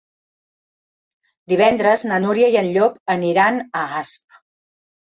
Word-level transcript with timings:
Divendres 1.53 2.05
na 2.13 2.19
Núria 2.25 2.51
i 2.57 2.59
en 2.65 2.73
Llop 2.79 2.99
aniran 3.19 3.65
a 3.71 3.89
Asp. 4.03 4.45